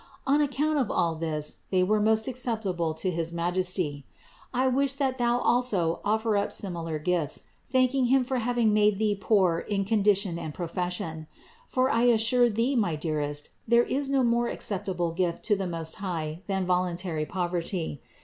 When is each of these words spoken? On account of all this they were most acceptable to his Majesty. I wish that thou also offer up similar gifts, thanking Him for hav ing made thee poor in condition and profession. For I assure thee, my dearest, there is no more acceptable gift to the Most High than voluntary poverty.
On 0.25 0.41
account 0.41 0.79
of 0.79 0.89
all 0.89 1.13
this 1.13 1.57
they 1.69 1.83
were 1.83 1.99
most 1.99 2.27
acceptable 2.27 2.95
to 2.95 3.11
his 3.11 3.31
Majesty. 3.31 4.03
I 4.51 4.65
wish 4.67 4.93
that 4.93 5.19
thou 5.19 5.37
also 5.37 5.99
offer 6.03 6.35
up 6.37 6.51
similar 6.51 6.97
gifts, 6.97 7.43
thanking 7.71 8.05
Him 8.05 8.23
for 8.23 8.39
hav 8.39 8.57
ing 8.57 8.73
made 8.73 8.97
thee 8.97 9.13
poor 9.21 9.59
in 9.59 9.85
condition 9.85 10.39
and 10.39 10.55
profession. 10.55 11.27
For 11.67 11.91
I 11.91 12.05
assure 12.05 12.49
thee, 12.49 12.75
my 12.75 12.95
dearest, 12.95 13.49
there 13.67 13.83
is 13.83 14.09
no 14.09 14.23
more 14.23 14.47
acceptable 14.47 15.11
gift 15.11 15.43
to 15.43 15.55
the 15.55 15.67
Most 15.67 15.97
High 15.97 16.41
than 16.47 16.65
voluntary 16.65 17.27
poverty. 17.27 18.01